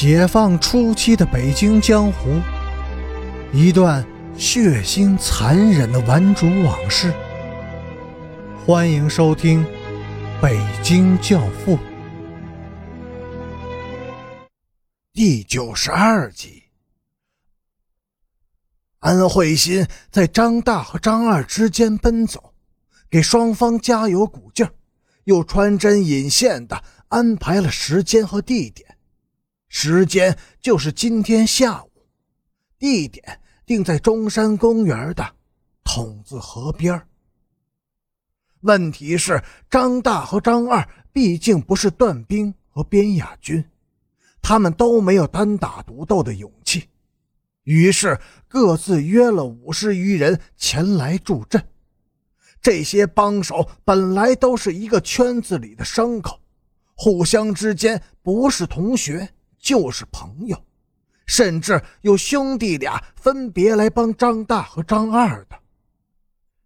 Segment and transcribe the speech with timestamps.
[0.00, 2.40] 解放初期的北京江湖，
[3.52, 7.12] 一段血腥残忍的顽主往事。
[8.64, 9.64] 欢迎收听
[10.40, 11.76] 《北京教父》
[15.12, 16.62] 第九十二集。
[19.00, 22.54] 安慧心在张大和张二之间奔走，
[23.10, 24.72] 给双方加油鼓劲儿，
[25.24, 28.87] 又穿针引线的安排了时间和地点。
[29.68, 31.90] 时间就是今天下午，
[32.78, 35.34] 地点定在中山公园的
[35.84, 37.00] 筒子河边
[38.62, 43.64] 问题是，张大和张二毕竟不是段兵和边亚军，
[44.42, 46.88] 他们都没有单打独斗的勇气，
[47.62, 51.62] 于是各自约了五十余人前来助阵。
[52.60, 56.40] 这些帮手本来都是一个圈子里的牲口，
[56.94, 59.34] 互相之间不是同学。
[59.60, 60.56] 就是朋友，
[61.26, 65.58] 甚至有兄弟俩分别来帮张大和张二的。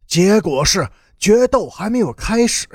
[0.07, 2.69] 结果是决斗还没有开始，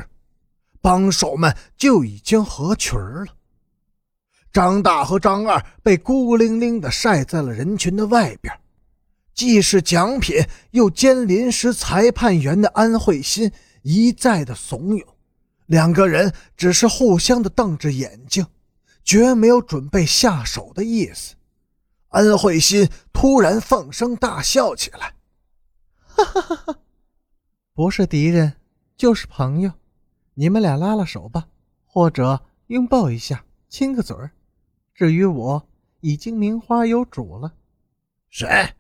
[0.82, 3.28] 帮手们就已经合群了。
[4.52, 8.54] 张大和张二被孤零零的晒在了人群的外边，
[9.36, 13.52] 既是奖品又兼临时裁判员的安慧心
[13.84, 15.06] 一再的怂恿，
[15.68, 18.44] 两个人只是互相的瞪着眼睛。
[19.08, 21.36] 绝没有准备下手的意思。
[22.10, 25.16] 安慧心突然放声大笑起来
[25.98, 26.80] ：“哈哈哈哈！
[27.74, 28.58] 不是敌人，
[28.98, 29.72] 就是朋友。
[30.34, 31.48] 你们俩拉拉手吧，
[31.86, 34.32] 或者拥抱一下，亲个嘴儿。
[34.94, 35.70] 至于我，
[36.02, 37.54] 已经名花有主了。”
[38.30, 38.76] 谁？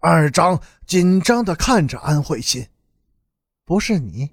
[0.00, 2.68] 二张紧张的看着安慧心
[3.64, 4.32] ：“不是你，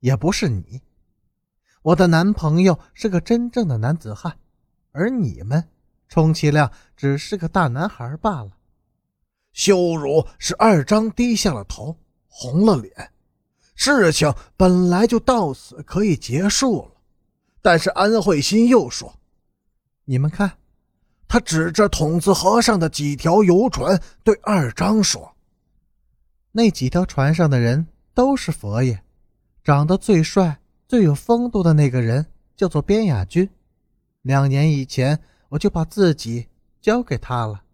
[0.00, 0.82] 也不是你。
[1.82, 4.36] 我的男朋友是个真正的男子汉。”
[4.92, 5.68] 而你们，
[6.08, 8.50] 充其量只是个大男孩罢了。
[9.52, 11.96] 羞辱使二张低下了头，
[12.28, 13.12] 红了脸。
[13.74, 16.92] 事情本来就到此可以结束了，
[17.62, 19.18] 但是安慧心又说
[20.06, 20.58] ：“你们看。”
[21.28, 25.36] 他指着筒子河上的几条游船，对二张说
[26.52, 29.02] ：“那几条船上的人都是佛爷，
[29.62, 32.24] 长得最帅、最有风度的那个人
[32.56, 33.48] 叫做边雅君。”
[34.28, 35.18] 两年以前，
[35.48, 36.48] 我就把自己
[36.82, 37.64] 交给他了。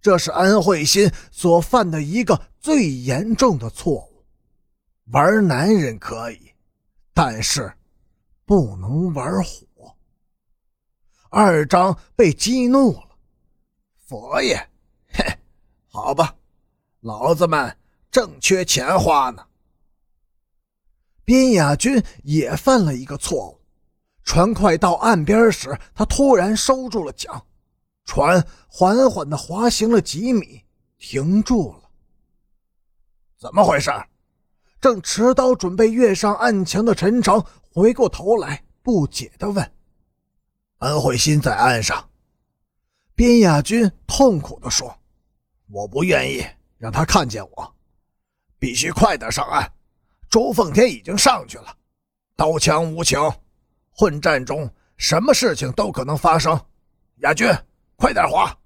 [0.00, 4.24] 这是安慧心所犯的一个最严重的错误。
[5.12, 6.54] 玩男人可以，
[7.12, 7.70] 但是
[8.46, 9.94] 不能玩火。
[11.28, 13.18] 二张被激怒了。
[14.06, 14.56] 佛爷，
[15.08, 15.22] 嘿，
[15.88, 16.34] 好吧，
[17.00, 17.76] 老子们
[18.10, 19.44] 正缺钱花呢。
[21.22, 23.60] 边雅君也犯了一个错误。
[24.24, 27.42] 船快到岸边时，他突然收住了桨，
[28.04, 30.62] 船缓缓地滑行了几米，
[30.98, 31.90] 停住了。
[33.38, 33.90] 怎么回事？
[34.80, 39.72] 正持刀准备跃上岸墙的陈诚回过头来，不解地问
[40.78, 42.10] ：“安慧心在岸上。”
[43.14, 44.98] 边亚军痛苦地说
[45.70, 46.44] ：“我不愿意
[46.78, 47.74] 让他看见我，
[48.58, 49.70] 必须快点上岸。
[50.28, 51.76] 周凤天已经上去了，
[52.36, 53.18] 刀枪无情。”
[53.96, 56.60] 混战中，什么事情都可能发生。
[57.18, 57.48] 亚军，
[57.96, 58.56] 快点划！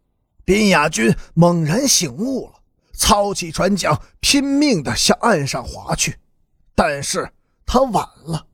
[0.44, 2.54] 边亚军猛然醒悟了，
[2.94, 6.16] 操起船桨，拼命地向岸上划去。
[6.74, 7.30] 但是
[7.66, 8.46] 他晚了，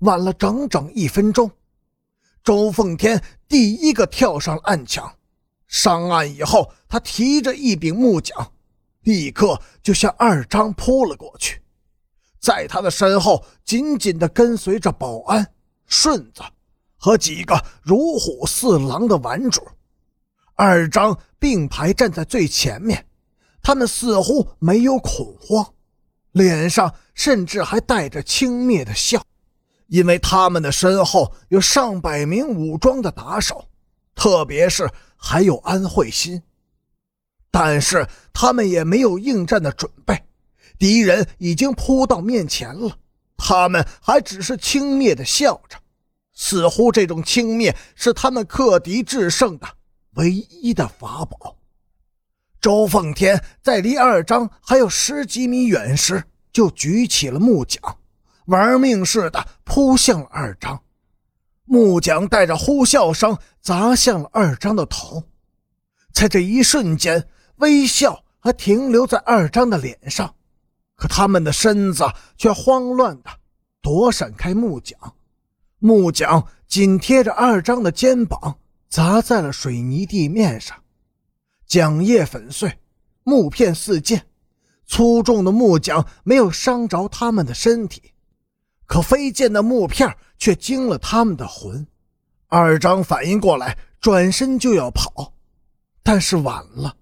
[0.00, 1.48] 晚了整整一分钟。
[2.42, 5.16] 周凤天第一个跳上了岸墙，
[5.68, 8.50] 上岸以后，他提着一柄木桨，
[9.02, 11.62] 立刻就向二张扑了过去。
[12.40, 15.52] 在他的身后，紧紧地跟随着保安。
[15.86, 16.42] 顺子
[16.96, 19.66] 和几个如虎似狼的顽主，
[20.54, 23.06] 二张并排站在最前面，
[23.62, 25.74] 他们似乎没有恐慌，
[26.32, 29.22] 脸上甚至还带着轻蔑的笑，
[29.86, 33.66] 因为他们的身后有上百名武装的打手，
[34.14, 36.42] 特别是还有安慧心。
[37.50, 40.26] 但是他们也没有应战的准备，
[40.78, 42.98] 敌人已经扑到面前了。
[43.38, 45.78] 他们还只是轻蔑的笑着，
[46.36, 49.66] 似乎这种轻蔑是他们克敌制胜的
[50.12, 51.56] 唯一的法宝。
[52.60, 56.22] 周凤天在离二张还有十几米远时，
[56.52, 57.80] 就举起了木桨，
[58.46, 60.82] 玩命似的扑向了二张。
[61.64, 65.24] 木桨带着呼啸声砸向了二张的头，
[66.12, 70.34] 在这一瞬间，微笑还停留在二张的脸上。
[70.94, 72.04] 可他们的身子
[72.38, 73.30] 却慌乱的
[73.82, 74.98] 躲闪开木桨，
[75.86, 80.76] 木桨紧贴着二张的肩膀，砸在了水泥地面上，
[81.68, 82.80] 桨叶粉碎，
[83.22, 84.26] 木片四溅。
[84.84, 88.02] 粗重的木桨没有伤着他们的身体，
[88.86, 91.86] 可飞溅的木片却惊了他们的魂。
[92.48, 95.34] 二张反应过来，转身就要跑，
[96.02, 96.96] 但是晚了。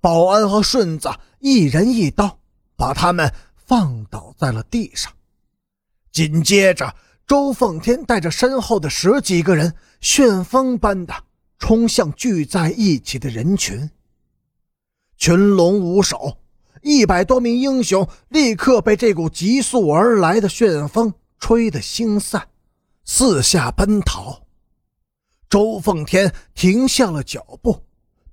[0.00, 2.38] 保安和顺子一人一刀，
[2.76, 5.12] 把他们放倒在了地上。
[6.12, 6.94] 紧接着，
[7.26, 11.14] 周凤天带着身后的十几个人，旋风般的
[11.58, 13.90] 冲向聚在一起的人群。
[15.16, 16.36] 群龙无首，
[16.82, 22.48] 一百多名英雄立刻被这股急速而来的旋风吹得星散，
[23.04, 24.42] 四下奔逃。
[25.48, 27.84] 周凤天停下了脚步，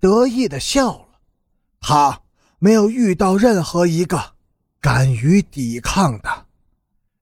[0.02, 1.08] 得意的笑了。
[1.80, 2.24] 他
[2.60, 4.34] 没有遇到任何一个
[4.82, 6.48] 敢于抵抗的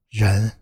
[0.09, 0.58] 人。